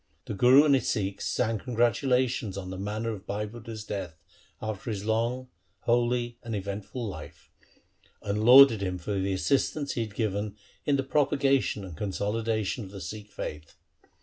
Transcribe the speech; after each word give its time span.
The 0.25 0.33
Guru 0.33 0.63
and 0.65 0.73
his 0.73 0.87
Sikhs 0.89 1.27
sang 1.27 1.59
con 1.59 1.75
gratulations 1.75 2.57
on 2.57 2.71
the 2.71 2.77
manner 2.79 3.11
of 3.11 3.27
Bhai 3.27 3.45
Budha's 3.45 3.83
death 3.83 4.15
after 4.59 4.89
his 4.89 5.05
long, 5.05 5.49
holy, 5.81 6.39
and 6.41 6.55
eventful 6.55 7.05
life, 7.07 7.51
and 8.23 8.43
lauded 8.43 8.81
him 8.81 8.97
for 8.97 9.19
the 9.19 9.33
assistance 9.33 9.91
he 9.91 10.01
had 10.01 10.15
given 10.15 10.57
in 10.85 10.95
the 10.95 11.03
propaga 11.03 11.61
tion 11.61 11.85
and 11.85 11.95
consolidation 11.95 12.83
of 12.83 12.89
the 12.89 12.99
Sikh 12.99 13.29
faith. 13.29 13.75